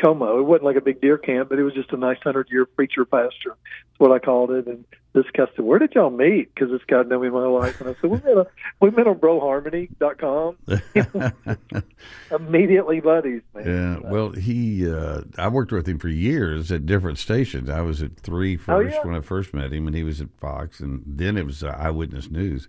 Como. 0.00 0.38
It 0.38 0.44
wasn't 0.44 0.64
like 0.64 0.76
a 0.76 0.80
big 0.80 1.00
deer 1.02 1.18
camp, 1.18 1.48
but 1.50 1.58
it 1.58 1.64
was 1.64 1.74
just 1.74 1.92
a 1.92 1.96
nice 1.98 2.18
hundred 2.22 2.48
year 2.50 2.64
preacher 2.64 3.04
pasture. 3.04 3.56
That's 3.56 3.98
what 3.98 4.10
I 4.12 4.18
called 4.18 4.50
it. 4.50 4.66
And 4.66 4.84
this 5.12 5.26
guy 5.36 5.44
said, 5.54 5.64
"Where 5.66 5.78
did 5.78 5.94
y'all 5.94 6.08
meet?" 6.10 6.54
Because 6.54 6.70
this 6.70 6.80
guy 6.86 7.02
knew 7.02 7.18
me 7.20 7.28
my 7.28 7.40
whole 7.42 7.58
life. 7.60 7.78
And 7.80 7.90
I 7.90 7.94
said, 8.00 8.10
"We 8.10 8.16
met 8.20 8.38
on 8.38 8.46
we 8.80 8.90
met 8.90 9.06
on 9.06 9.18
BroHarmony.com." 9.18 10.56
Immediately 12.30 13.00
buddies, 13.00 13.42
man. 13.54 13.66
yeah. 14.02 14.10
Well, 14.10 14.30
he, 14.30 14.88
uh, 14.90 15.20
I 15.36 15.48
worked 15.48 15.72
with 15.72 15.86
him 15.86 15.98
for 15.98 16.08
years 16.08 16.72
at 16.72 16.86
different 16.86 17.18
stations. 17.18 17.68
I 17.68 17.82
was 17.82 18.02
at 18.02 18.16
three 18.16 18.56
first 18.56 18.70
Oh, 18.70 18.80
yeah? 18.98 19.06
when 19.06 19.14
I 19.14 19.20
first 19.20 19.52
met 19.52 19.72
him, 19.72 19.86
and 19.86 19.94
he 19.94 20.02
was 20.04 20.20
at 20.22 20.28
Fox, 20.40 20.80
and 20.80 21.02
then 21.06 21.36
it 21.36 21.44
was 21.44 21.62
uh, 21.62 21.76
Eyewitness 21.78 22.30
News. 22.30 22.68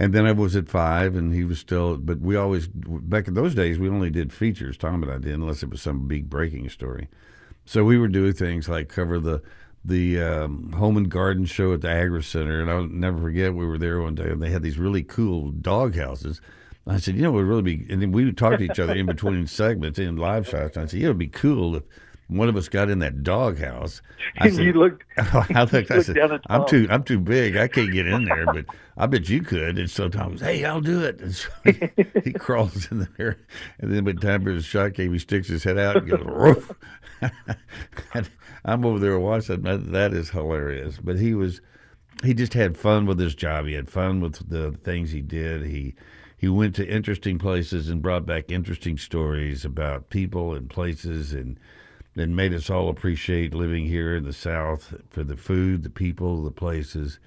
And 0.00 0.14
then 0.14 0.26
I 0.26 0.32
was 0.32 0.54
at 0.54 0.68
five, 0.68 1.16
and 1.16 1.34
he 1.34 1.42
was 1.42 1.58
still. 1.58 1.96
But 1.96 2.20
we 2.20 2.36
always 2.36 2.68
back 2.68 3.26
in 3.26 3.34
those 3.34 3.52
days, 3.52 3.80
we 3.80 3.88
only 3.88 4.10
did 4.10 4.32
features. 4.32 4.78
Tom 4.78 5.02
and 5.02 5.10
I 5.10 5.18
did, 5.18 5.34
unless 5.34 5.64
it 5.64 5.70
was 5.70 5.82
some 5.82 6.06
big 6.06 6.30
breaking 6.30 6.68
story. 6.68 7.08
So 7.64 7.82
we 7.82 7.98
would 7.98 8.12
do 8.12 8.32
things 8.32 8.68
like 8.68 8.88
cover 8.88 9.18
the 9.18 9.42
the 9.84 10.22
um, 10.22 10.70
home 10.70 10.96
and 10.96 11.10
garden 11.10 11.46
show 11.46 11.72
at 11.72 11.80
the 11.80 11.90
Agri 11.90 12.22
Center, 12.22 12.60
and 12.60 12.70
I'll 12.70 12.86
never 12.86 13.18
forget. 13.18 13.54
We 13.54 13.66
were 13.66 13.76
there 13.76 14.00
one 14.00 14.14
day, 14.14 14.30
and 14.30 14.40
they 14.40 14.50
had 14.50 14.62
these 14.62 14.78
really 14.78 15.02
cool 15.02 15.50
dog 15.50 15.96
houses. 15.96 16.40
I 16.86 16.98
said, 16.98 17.16
you 17.16 17.22
know, 17.22 17.30
it 17.30 17.32
would 17.32 17.46
really 17.46 17.62
be. 17.62 17.86
And 17.90 18.00
then 18.00 18.12
we 18.12 18.24
would 18.24 18.38
talk 18.38 18.58
to 18.58 18.64
each 18.64 18.78
other 18.78 18.94
in 18.94 19.06
between 19.06 19.48
segments 19.48 19.98
in 19.98 20.16
live 20.16 20.48
shots. 20.48 20.76
And 20.76 20.84
I 20.84 20.86
said, 20.86 21.00
yeah, 21.00 21.06
it 21.06 21.10
would 21.10 21.18
be 21.18 21.26
cool 21.26 21.74
if 21.74 21.82
one 22.28 22.48
of 22.48 22.56
us 22.56 22.68
got 22.68 22.90
in 22.90 22.98
that 22.98 23.22
doghouse. 23.22 24.02
And 24.36 24.54
you 24.56 24.74
looked. 24.74 25.04
I 25.16 25.64
looked. 25.64 25.90
I 25.90 26.02
said, 26.02 26.16
looked 26.16 26.46
I'm 26.48 26.66
too. 26.66 26.86
I'm 26.90 27.02
too 27.02 27.18
big. 27.18 27.56
I 27.56 27.68
can't 27.68 27.92
get 27.92 28.06
in 28.06 28.26
there, 28.26 28.46
but 28.46 28.66
I 28.96 29.06
bet 29.06 29.28
you 29.28 29.42
could." 29.42 29.78
And 29.78 29.90
so 29.90 30.08
Tom 30.08 30.32
was, 30.32 30.40
"Hey, 30.40 30.64
I'll 30.64 30.80
do 30.80 31.02
it." 31.02 31.20
And 31.20 31.34
so 31.34 31.48
he, 31.64 31.90
he 32.24 32.32
crawls 32.32 32.90
in 32.90 33.08
there, 33.16 33.38
and 33.78 33.92
then 33.92 34.04
by 34.04 34.12
the 34.12 34.20
time 34.20 34.46
a 34.46 34.60
shot 34.60 34.92
game, 34.92 35.12
he 35.12 35.18
sticks 35.18 35.48
his 35.48 35.64
head 35.64 35.78
out 35.78 35.96
and 35.96 36.08
goes, 36.08 36.24
"Roof." 36.24 36.72
I'm 38.64 38.84
over 38.84 38.98
there 38.98 39.18
watching. 39.18 39.62
That, 39.62 39.92
that 39.92 40.12
is 40.12 40.30
hilarious. 40.30 40.98
But 41.02 41.18
he 41.18 41.34
was, 41.34 41.60
he 42.22 42.34
just 42.34 42.54
had 42.54 42.76
fun 42.76 43.06
with 43.06 43.18
his 43.18 43.34
job. 43.34 43.66
He 43.66 43.72
had 43.72 43.88
fun 43.88 44.20
with 44.20 44.48
the 44.48 44.72
things 44.84 45.10
he 45.10 45.22
did. 45.22 45.64
He 45.64 45.94
he 46.36 46.48
went 46.48 46.74
to 46.76 46.88
interesting 46.88 47.38
places 47.38 47.88
and 47.88 48.00
brought 48.00 48.24
back 48.24 48.50
interesting 48.50 48.96
stories 48.96 49.64
about 49.64 50.10
people 50.10 50.54
and 50.54 50.70
places 50.70 51.32
and 51.32 51.58
and 52.18 52.34
made 52.34 52.52
us 52.52 52.70
all 52.70 52.88
appreciate 52.88 53.54
living 53.54 53.84
here 53.86 54.16
in 54.16 54.24
the 54.24 54.32
South 54.32 54.94
for 55.10 55.24
the 55.24 55.36
food, 55.36 55.82
the 55.82 55.90
people, 55.90 56.42
the 56.42 56.50
places, 56.50 57.18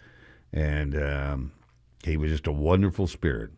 and 0.54 0.96
um, 0.96 1.52
he 2.04 2.18
was 2.18 2.32
just 2.32 2.48
a 2.48 2.52
wonderful 2.52 3.08
spirit. 3.08 3.52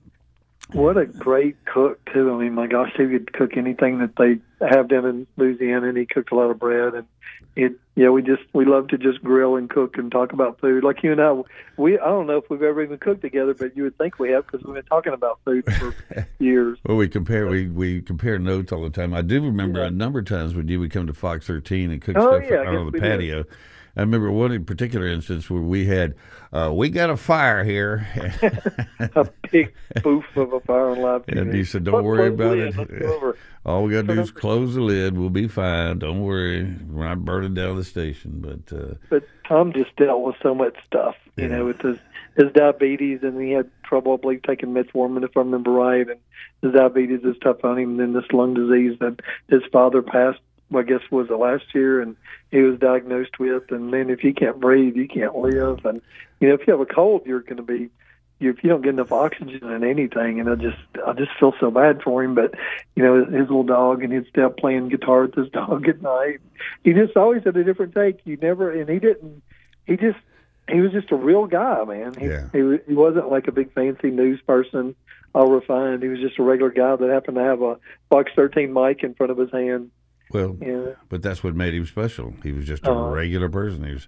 What 0.71 0.97
a 0.97 1.05
great 1.05 1.63
cook 1.65 1.99
too! 2.11 2.33
I 2.33 2.37
mean, 2.37 2.53
my 2.53 2.67
gosh, 2.67 2.91
he 2.97 3.05
could 3.07 3.31
cook 3.33 3.57
anything 3.57 3.99
that 3.99 4.15
they 4.15 4.39
have 4.65 4.87
down 4.87 5.05
in 5.05 5.27
Louisiana, 5.37 5.89
and 5.89 5.97
he 5.97 6.05
cooked 6.05 6.31
a 6.31 6.35
lot 6.35 6.49
of 6.49 6.57
bread. 6.57 6.95
And 6.95 7.07
it, 7.55 7.73
yeah, 7.95 8.09
we 8.09 8.23
just 8.23 8.41
we 8.53 8.65
love 8.65 8.87
to 8.87 8.97
just 8.97 9.21
grill 9.23 9.55
and 9.55 9.69
cook 9.69 9.97
and 9.97 10.11
talk 10.11 10.33
about 10.33 10.59
food. 10.59 10.83
Like 10.83 11.03
you 11.03 11.11
and 11.11 11.21
I, 11.21 11.39
we 11.77 11.99
I 11.99 12.05
don't 12.05 12.25
know 12.25 12.37
if 12.37 12.49
we've 12.49 12.63
ever 12.63 12.81
even 12.81 12.97
cooked 12.97 13.21
together, 13.21 13.53
but 13.53 13.77
you 13.77 13.83
would 13.83 13.97
think 13.99 14.17
we 14.17 14.31
have 14.31 14.47
because 14.47 14.65
we've 14.65 14.73
been 14.73 14.83
talking 14.85 15.13
about 15.13 15.39
food 15.45 15.63
for 15.75 15.93
years. 16.39 16.79
Well, 16.85 16.97
we 16.97 17.07
compare 17.07 17.45
we 17.47 17.67
we 17.67 18.01
compare 18.01 18.39
notes 18.39 18.71
all 18.71 18.81
the 18.81 18.89
time. 18.89 19.13
I 19.13 19.21
do 19.21 19.43
remember 19.43 19.83
a 19.83 19.91
number 19.91 20.19
of 20.19 20.25
times 20.25 20.55
when 20.55 20.67
you 20.69 20.79
would 20.79 20.89
come 20.91 21.05
to 21.05 21.13
Fox 21.13 21.45
13 21.45 21.91
and 21.91 22.01
cook 22.01 22.15
Oh, 22.17 22.39
stuff 22.39 22.49
yeah, 22.49 22.61
out 22.61 22.75
on 22.75 22.91
the 22.91 22.99
patio. 22.99 23.43
did. 23.43 23.51
I 23.95 24.01
remember 24.01 24.31
one 24.31 24.51
in 24.51 24.65
particular 24.65 25.07
instance 25.07 25.49
where 25.49 25.61
we 25.61 25.85
had 25.85 26.15
uh, 26.51 26.71
we 26.73 26.89
got 26.89 27.09
a 27.09 27.17
fire 27.17 27.63
here, 27.63 28.07
a 28.99 29.29
big 29.51 29.73
boof 30.03 30.25
of 30.35 30.53
a 30.53 30.59
fire 30.61 30.89
on 30.89 30.99
live 31.01 31.23
and 31.27 31.53
he 31.53 31.63
said, 31.63 31.83
"Don't 31.83 32.03
worry 32.03 32.27
about 32.29 32.57
it. 32.57 32.75
Let's 32.75 32.91
go 32.91 33.13
over. 33.15 33.37
All 33.65 33.83
we 33.83 33.93
got 33.93 34.07
to 34.07 34.15
do 34.15 34.21
is 34.21 34.31
close 34.31 34.75
the 34.75 34.81
lid. 34.81 35.17
We'll 35.17 35.29
be 35.29 35.47
fine. 35.47 35.99
Don't 35.99 36.21
worry. 36.21 36.63
We're 36.89 37.05
not 37.05 37.23
burning 37.23 37.53
down 37.53 37.75
the 37.77 37.83
station." 37.83 38.39
But 38.41 38.75
uh, 38.75 38.95
But 39.09 39.23
Tom 39.47 39.73
just 39.73 39.95
dealt 39.95 40.23
with 40.23 40.35
so 40.41 40.53
much 40.55 40.75
stuff, 40.85 41.15
you 41.37 41.43
Yeah. 41.43 41.57
know, 41.57 41.65
with 41.65 41.81
his 41.81 41.97
his 42.35 42.51
diabetes, 42.51 43.19
and 43.21 43.39
he 43.39 43.51
had 43.51 43.69
trouble, 43.83 44.13
I 44.13 44.17
believe, 44.17 44.41
taking 44.41 44.69
metformin, 44.73 45.23
if 45.23 45.37
I 45.37 45.41
remember 45.41 45.69
right, 45.71 46.07
and 46.09 46.19
his 46.63 46.73
diabetes 46.73 47.21
is 47.23 47.35
tough 47.43 47.63
on 47.63 47.77
him. 47.77 47.91
And 47.91 47.99
then 47.99 48.13
this 48.13 48.31
lung 48.33 48.55
disease 48.55 48.97
that 49.01 49.19
his 49.49 49.61
father 49.71 50.01
passed, 50.01 50.39
I 50.75 50.83
guess, 50.83 51.01
was 51.11 51.27
the 51.27 51.37
last 51.37 51.65
year, 51.73 52.01
and 52.01 52.15
he 52.51 52.61
was 52.61 52.79
diagnosed 52.79 53.39
with. 53.39 53.71
And 53.71 53.93
then 53.93 54.09
if 54.09 54.23
you 54.23 54.33
can't 54.33 54.59
breathe, 54.59 54.95
you 54.95 55.07
can't 55.07 55.35
live. 55.35 55.85
And 55.85 56.01
you 56.39 56.49
know, 56.49 56.55
if 56.55 56.67
you 56.67 56.73
have 56.73 56.81
a 56.81 56.85
cold, 56.85 57.23
you're 57.25 57.41
going 57.41 57.57
to 57.57 57.63
be 57.63 57.89
you, 58.43 58.51
if 58.51 58.63
you 58.63 58.69
don't 58.69 58.81
get 58.81 58.89
enough 58.89 59.11
oxygen 59.11 59.71
in 59.71 59.83
anything, 59.83 60.39
and 60.39 60.49
I 60.49 60.55
just 60.55 60.77
I 61.05 61.13
just 61.13 61.31
feel 61.39 61.53
so 61.59 61.71
bad 61.71 62.01
for 62.03 62.23
him. 62.23 62.35
But 62.35 62.53
you 62.95 63.03
know, 63.03 63.23
his, 63.23 63.33
his 63.33 63.41
little 63.41 63.63
dog, 63.63 64.03
and 64.03 64.11
he'd 64.13 64.27
stay 64.27 64.41
up 64.41 64.57
playing 64.57 64.89
guitar 64.89 65.23
with 65.23 65.35
his 65.35 65.49
dog 65.53 65.87
at 65.87 66.01
night. 66.01 66.39
He 66.83 66.93
just 66.93 67.15
always 67.15 67.43
had 67.43 67.57
a 67.57 67.63
different 67.63 67.95
take. 67.95 68.19
You 68.25 68.37
never, 68.37 68.71
and 68.71 68.89
he 68.89 68.99
didn't. 68.99 69.41
He 69.87 69.97
just 69.97 70.19
he 70.69 70.81
was 70.81 70.91
just 70.91 71.11
a 71.11 71.15
real 71.15 71.47
guy, 71.47 71.83
man. 71.85 72.13
He 72.19 72.27
Yeah. 72.27 72.49
he, 72.51 72.77
he 72.87 72.93
wasn't 72.93 73.31
like 73.31 73.47
a 73.47 73.51
big 73.51 73.73
fancy 73.73 74.11
news 74.11 74.41
person, 74.41 74.95
all 75.33 75.47
refined. 75.47 76.03
He 76.03 76.09
was 76.09 76.19
just 76.19 76.39
a 76.39 76.43
regular 76.43 76.71
guy 76.71 76.95
that 76.95 77.09
happened 77.09 77.35
to 77.35 77.43
have 77.43 77.61
a 77.61 77.77
Fox 78.09 78.31
13 78.35 78.73
mic 78.73 79.03
in 79.03 79.13
front 79.13 79.31
of 79.31 79.37
his 79.37 79.51
hand. 79.51 79.91
Well, 80.33 80.57
Yeah, 80.61 80.93
but 81.09 81.21
that's 81.21 81.43
what 81.43 81.55
made 81.55 81.73
him 81.73 81.85
special. 81.85 82.33
He 82.43 82.51
was 82.51 82.65
just 82.65 82.85
a 82.85 82.91
Uh-huh. 82.91 83.09
regular 83.09 83.49
person. 83.49 83.83
He 83.85 83.93
was, 83.93 84.07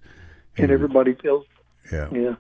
he 0.56 0.64
and 0.64 0.72
was- 0.72 0.76
everybody 0.76 1.14
feels. 1.14 1.46
yeah. 1.92 2.10
Yeah. 2.12 2.36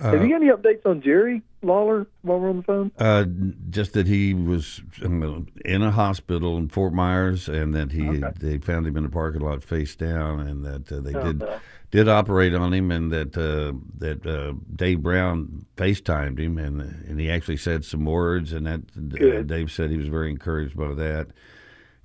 Uh, 0.00 0.12
Have 0.12 0.22
you 0.22 0.30
got 0.30 0.36
any 0.42 0.48
updates 0.50 0.86
on 0.86 1.02
Jerry 1.02 1.42
Lawler 1.62 2.06
while 2.22 2.40
we're 2.40 2.48
on 2.48 2.56
the 2.56 2.62
phone? 2.62 2.90
Uh, 2.98 3.24
just 3.68 3.92
that 3.92 4.06
he 4.06 4.32
was 4.32 4.80
um, 5.04 5.46
in 5.66 5.82
a 5.82 5.90
hospital 5.90 6.56
in 6.56 6.68
Fort 6.68 6.94
Myers, 6.94 7.46
and 7.46 7.74
that 7.74 7.92
he 7.92 8.08
Okay. 8.08 8.32
they 8.40 8.58
found 8.58 8.86
him 8.86 8.96
in 8.96 9.02
the 9.02 9.10
parking 9.10 9.42
lot 9.42 9.62
face 9.62 9.94
down, 9.94 10.40
and 10.40 10.64
that 10.64 10.90
uh, 10.90 11.00
they 11.00 11.14
Oh, 11.14 11.22
did 11.24 11.40
no. 11.40 11.58
did 11.90 12.08
operate 12.08 12.54
on 12.54 12.72
him, 12.72 12.90
and 12.90 13.12
that 13.12 13.36
uh, 13.36 13.74
that 13.98 14.26
uh, 14.26 14.54
Dave 14.74 15.02
Brown 15.02 15.66
FaceTimed 15.76 16.38
him, 16.38 16.56
and 16.56 16.80
and 16.80 17.20
he 17.20 17.30
actually 17.30 17.58
said 17.58 17.84
some 17.84 18.06
words, 18.06 18.54
and 18.54 18.66
that 18.66 18.80
uh, 18.96 19.42
Dave 19.42 19.70
said 19.70 19.90
he 19.90 19.98
was 19.98 20.08
very 20.08 20.30
encouraged 20.30 20.74
by 20.74 20.94
that, 20.94 21.28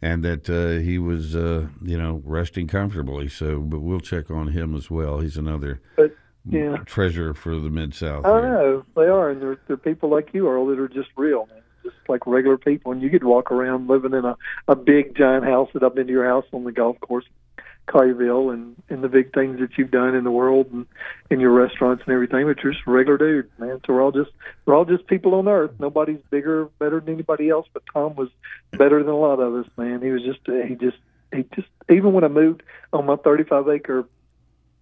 and 0.01 0.24
that 0.24 0.50
uh, 0.50 0.82
he 0.82 0.98
was 0.98 1.36
uh, 1.36 1.68
you 1.82 1.98
know 1.98 2.22
resting 2.25 2.68
comfortably. 2.68 3.27
So, 3.27 3.60
but 3.60 3.80
we'll 3.80 4.00
check 4.00 4.30
on 4.30 4.50
him 4.50 4.75
as 4.75 4.89
well. 4.89 5.20
He's 5.20 5.38
another 5.38 5.82
But 5.96 6.16
yeah, 6.50 6.77
treasure 6.86 7.34
for 7.34 7.56
the 7.56 7.70
Mid 7.70 7.94
South. 7.94 8.25
I 8.25 8.42
know 8.42 8.86
they 8.96 9.04
are, 9.04 9.30
and 9.30 9.42
they're 9.42 9.60
they're 9.68 9.77
people 9.77 10.10
like 10.10 10.34
you, 10.34 10.48
Earle, 10.48 10.68
that 10.68 10.80
are 10.80 10.88
just 10.88 11.10
real, 11.16 11.48
man. 11.48 11.62
Just 11.84 11.98
like 12.08 12.25
regular 12.27 12.58
people, 12.58 12.92
and 12.92 13.01
you 13.01 13.10
could 13.10 13.24
walk 13.24 13.51
around 13.51 13.88
living 13.88 14.13
in 14.13 14.25
a 14.25 14.36
a 14.68 14.75
big 14.75 15.16
giant 15.16 15.46
house 15.46 15.70
that 15.74 15.84
I've 15.84 15.96
been 15.96 16.08
to 16.08 16.13
your 16.13 16.25
house 16.25 16.46
on 16.51 16.63
the 16.63 16.72
golf 16.72 17.00
course, 17.00 17.25
Collierville, 17.88 18.53
and 18.53 18.75
and 18.89 19.03
the 19.03 19.10
big 19.10 19.34
things 19.34 19.60
that 19.60 19.77
you've 19.77 19.91
done 19.91 20.15
in 20.15 20.24
the 20.24 20.32
world 20.32 20.67
and 20.72 20.86
in 21.29 21.39
your 21.39 21.51
restaurants 21.51 22.03
and 22.06 22.13
everything. 22.13 22.46
But 22.46 22.63
you're 22.63 22.74
just 22.74 22.88
a 22.88 22.91
regular 22.91 23.17
dude, 23.17 23.50
man. 23.58 23.82
So 23.86 23.94
we're 23.94 24.03
all 24.03 24.12
just 24.12 24.32
we're 24.65 24.75
all 24.75 24.86
just 24.86 25.08
people 25.08 25.36
on 25.36 25.48
earth. 25.48 25.72
Nobody's 25.79 26.22
bigger, 26.29 26.65
better 26.79 27.00
than 27.00 27.13
anybody 27.13 27.50
else. 27.50 27.67
But 27.74 27.84
Tom 27.91 28.15
was 28.15 28.29
better 28.72 29.01
than 29.03 29.12
a 29.12 29.17
lot 29.17 29.39
of 29.39 29.53
us, 29.56 29.70
man. 29.77 30.01
He 30.01 30.12
was 30.12 30.24
just 30.24 30.39
he 30.46 30.75
just 30.75 30.98
he 31.34 31.46
just 31.56 31.67
even 31.89 32.13
when 32.13 32.24
I 32.24 32.29
moved 32.29 32.63
on 32.94 33.06
my 33.06 33.15
35 33.15 33.70
acre 33.70 34.06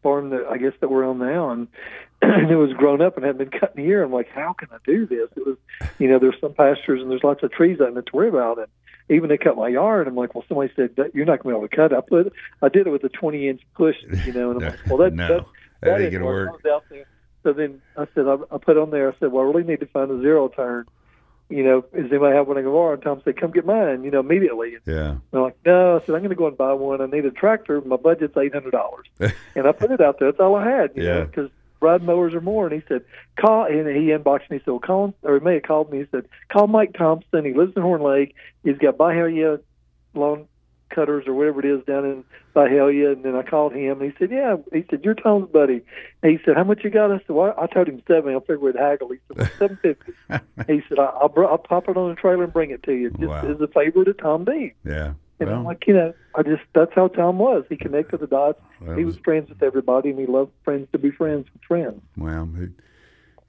farm 0.05 0.29
that 0.29 0.45
I 0.45 0.57
guess 0.57 0.73
that 0.81 0.89
we're 0.89 1.07
on 1.07 1.17
now, 1.17 1.49
and 1.49 1.67
and 2.21 2.49
it 2.49 2.55
was 2.55 2.71
grown 2.73 3.01
up 3.01 3.17
and 3.17 3.25
had 3.25 3.37
been 3.37 3.49
cut 3.49 3.73
in 3.75 3.83
a 3.83 3.87
year. 3.87 4.03
I'm 4.03 4.13
like, 4.13 4.29
how 4.29 4.53
can 4.53 4.69
I 4.71 4.77
do 4.85 5.05
this? 5.05 5.29
It 5.35 5.45
was, 5.45 5.57
you 5.99 6.07
know, 6.07 6.19
there's 6.19 6.39
some 6.39 6.53
pastures 6.53 7.01
and 7.01 7.09
there's 7.09 7.23
lots 7.23 7.43
of 7.43 7.51
trees 7.51 7.79
I 7.81 7.85
didn't 7.85 8.05
to 8.05 8.15
worry 8.15 8.29
about, 8.29 8.59
and 8.59 8.67
even 9.09 9.29
they 9.29 9.37
cut 9.37 9.55
my 9.55 9.67
yard. 9.67 10.07
I'm 10.07 10.15
like, 10.15 10.33
well, 10.33 10.43
somebody 10.47 10.71
said 10.75 10.95
that 10.97 11.13
you're 11.13 11.25
not 11.25 11.43
going 11.43 11.53
to 11.53 11.59
be 11.59 11.65
able 11.65 11.67
to 11.69 11.75
cut 11.75 11.91
it. 11.91 11.97
I 11.97 12.01
put, 12.01 12.33
I 12.61 12.69
did 12.69 12.87
it 12.87 12.89
with 12.89 13.03
a 13.03 13.09
20 13.09 13.47
inch 13.47 13.61
push, 13.75 13.95
you 14.25 14.33
know, 14.33 14.51
and 14.51 14.63
I'm 14.63 14.69
like, 14.71 14.79
well, 14.87 14.97
that 15.03 15.13
no, 15.13 15.27
that, 15.27 15.45
that 15.81 15.89
ain't 16.01 16.11
didn't 16.11 16.13
gonna 16.13 16.25
work. 16.25 16.49
I 16.49 16.51
was 16.51 16.65
out 16.65 16.83
there. 16.89 17.05
So 17.43 17.53
then 17.53 17.81
I 17.95 18.07
said, 18.15 18.25
I, 18.27 18.37
I 18.53 18.57
put 18.57 18.77
on 18.77 18.89
there. 18.89 19.11
I 19.11 19.15
said, 19.19 19.31
well, 19.31 19.43
I 19.43 19.47
really 19.47 19.63
need 19.63 19.79
to 19.81 19.85
find 19.85 20.09
a 20.09 20.19
zero 20.21 20.47
turn. 20.49 20.85
You 21.47 21.63
know, 21.63 21.81
does 21.81 22.09
anybody 22.09 22.35
have 22.35 22.47
one 22.47 22.57
I 22.57 22.61
can 22.63 22.71
borrow? 22.71 22.93
And 22.93 23.03
Tom 23.03 23.21
said, 23.23 23.39
come 23.39 23.51
get 23.51 23.67
mine. 23.67 24.03
You 24.03 24.09
know, 24.09 24.19
immediately. 24.21 24.73
And 24.73 24.81
Yeah. 24.87 25.15
I'm 25.31 25.41
like, 25.43 25.57
no. 25.63 25.97
I 25.97 25.99
said, 25.99 26.15
I'm 26.15 26.21
going 26.21 26.29
to 26.29 26.35
go 26.35 26.47
and 26.47 26.57
buy 26.57 26.73
one. 26.73 27.01
I 27.01 27.05
need 27.05 27.23
a 27.25 27.29
tractor. 27.29 27.79
My 27.81 27.97
budget's 27.97 28.35
eight 28.35 28.51
hundred 28.51 28.71
dollars, 28.71 29.05
and 29.19 29.67
I 29.67 29.71
put 29.71 29.91
it 29.91 30.01
out 30.01 30.17
there. 30.17 30.31
That's 30.31 30.39
all 30.41 30.55
I 30.55 30.67
had. 30.67 30.93
You 30.95 31.03
Yeah. 31.03 31.23
because 31.25 31.51
ride 31.85 32.03
mowers 32.03 32.33
or 32.33 32.41
more. 32.41 32.67
And 32.67 32.73
he 32.81 32.87
said, 32.87 33.03
call. 33.39 33.65
And 33.65 33.87
he 33.87 34.07
inboxed 34.11 34.49
me. 34.49 34.57
He 34.57 34.59
said, 34.59 34.67
well, 34.71 34.79
call 34.79 35.05
him, 35.05 35.13
or 35.23 35.37
he 35.37 35.43
may 35.43 35.53
have 35.55 35.63
called 35.63 35.91
me. 35.91 35.99
He 35.99 36.05
said, 36.11 36.25
call 36.51 36.67
Mike 36.67 36.93
Thompson. 36.97 37.45
He 37.45 37.53
lives 37.53 37.73
in 37.75 37.81
Horn 37.81 38.01
Lake. 38.01 38.35
He's 38.63 38.77
got 38.77 38.97
Byhalia 38.97 39.59
lawn 40.13 40.47
cutters 40.89 41.25
or 41.27 41.33
whatever 41.33 41.59
it 41.59 41.65
is 41.65 41.83
down 41.85 42.05
in 42.05 42.23
Byhalia. 42.55 43.13
And 43.13 43.23
then 43.23 43.35
I 43.35 43.41
called 43.43 43.73
him. 43.73 44.01
And 44.01 44.11
he 44.11 44.17
said, 44.17 44.31
yeah. 44.31 44.55
He 44.71 44.85
said, 44.89 45.03
you're 45.03 45.13
Tom's 45.15 45.49
buddy. 45.51 45.81
And 46.23 46.31
he 46.31 46.37
said, 46.45 46.55
how 46.55 46.63
much 46.63 46.83
you 46.83 46.89
got? 46.89 47.11
I 47.11 47.17
said, 47.17 47.29
well, 47.35 47.53
I 47.59 47.67
told 47.67 47.87
him 47.87 48.01
seven. 48.07 48.35
I 48.35 48.39
figured 48.39 48.61
we'd 48.61 48.75
haggle. 48.75 49.09
He 49.09 49.17
said, 49.27 49.37
well, 49.37 49.49
seven 49.59 49.77
fifty. 49.81 50.13
he 50.71 50.81
said, 50.87 50.99
I'll, 50.99 51.33
I'll 51.37 51.57
pop 51.57 51.89
it 51.89 51.97
on 51.97 52.09
the 52.09 52.15
trailer 52.15 52.43
and 52.43 52.53
bring 52.53 52.71
it 52.71 52.83
to 52.83 52.93
you, 52.93 53.09
just 53.11 53.23
Wow. 53.23 53.45
as 53.47 53.59
a 53.61 53.67
favor 53.67 54.05
to 54.05 54.13
Tom 54.13 54.45
Dean. 54.45 54.71
Yeah. 54.85 55.13
And 55.39 55.49
Well, 55.49 55.59
I'm 55.59 55.65
like, 55.65 55.85
you 55.87 55.93
know, 55.93 56.13
I 56.35 56.43
just 56.43 56.63
that's 56.73 56.93
how 56.93 57.07
Tom 57.09 57.39
was. 57.39 57.65
He 57.69 57.75
connected 57.75 58.19
the 58.21 58.27
dots. 58.27 58.59
He 58.79 59.03
was- 59.03 59.15
was 59.15 59.17
friends 59.17 59.49
with 59.49 59.61
everybody, 59.63 60.09
and 60.11 60.19
he 60.19 60.25
loved 60.25 60.51
friends 60.63 60.87
to 60.93 60.97
be 60.97 61.11
friends 61.11 61.47
with 61.53 61.61
friends. 61.63 62.01
Well, 62.17 62.49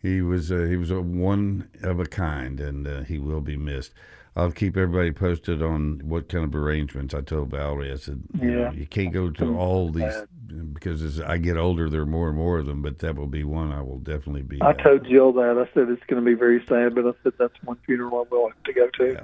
he, 0.02 0.08
he 0.08 0.20
was 0.22 0.50
uh, 0.50 0.66
he 0.68 0.76
was 0.76 0.90
a 0.90 1.00
one 1.00 1.68
of 1.82 2.00
a 2.00 2.06
kind, 2.06 2.60
and 2.60 2.86
uh, 2.86 3.02
he 3.02 3.18
will 3.18 3.40
be 3.40 3.56
missed. 3.56 3.92
I'll 4.34 4.52
keep 4.52 4.76
everybody 4.76 5.12
posted 5.12 5.62
on 5.62 6.02
what 6.04 6.28
kind 6.28 6.44
of 6.44 6.54
arrangements. 6.54 7.14
I 7.14 7.22
told 7.22 7.50
Valerie, 7.50 7.90
I 7.90 7.94
said, 7.94 8.22
you, 8.38 8.50
know, 8.50 8.60
Yeah. 8.64 8.72
you 8.72 8.86
can't 8.86 9.10
go 9.10 9.30
to 9.30 9.56
all 9.56 9.90
these 9.90 10.12
because 10.74 11.02
as 11.02 11.20
I 11.22 11.38
get 11.38 11.56
older, 11.56 11.88
there 11.88 12.02
are 12.02 12.06
more 12.06 12.28
and 12.28 12.36
more 12.36 12.58
of 12.58 12.66
them. 12.66 12.82
But 12.82 12.98
that 12.98 13.16
will 13.16 13.28
be 13.28 13.44
one 13.44 13.72
I 13.72 13.80
will 13.80 13.98
definitely 13.98 14.42
be. 14.42 14.60
I 14.60 14.70
at. 14.70 14.78
told 14.82 15.06
Jill 15.06 15.32
that. 15.34 15.56
I 15.56 15.72
said 15.72 15.88
it's 15.88 16.02
going 16.06 16.22
to 16.22 16.26
be 16.30 16.34
very 16.34 16.62
sad, 16.66 16.94
but 16.94 17.06
I 17.06 17.12
said 17.22 17.32
that's 17.38 17.54
one 17.64 17.78
funeral 17.86 18.26
I 18.30 18.34
will 18.34 18.48
have 18.48 18.62
to 18.64 18.72
go 18.74 18.88
to. 18.98 19.12
Yeah. 19.12 19.20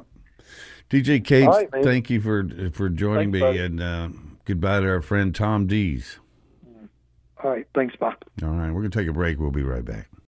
TJ 0.93 1.25
Cates, 1.25 1.47
All 1.47 1.55
right, 1.55 1.71
thank 1.83 2.11
you 2.11 2.21
for 2.21 2.47
for 2.75 2.91
joining 2.91 3.33
Thanks, 3.33 3.35
me, 3.35 3.41
buddy. 3.41 3.59
and 3.61 3.81
uh, 3.83 4.09
goodbye 4.45 4.81
to 4.81 4.89
our 4.89 5.01
friend 5.01 5.35
Tom 5.35 5.67
Dees. 5.67 6.19
All 7.43 7.51
right, 7.51 7.67
thanks, 7.75 7.97
Bob. 7.97 8.17
All 8.43 8.51
right, 8.51 8.71
we're 8.71 8.83
gonna 8.83 8.91
take 8.91 9.09
a 9.09 9.13
break. 9.13 9.39
We'll 9.41 9.51
be 9.51 9.63
right 9.63 9.85
back. 9.85 10.11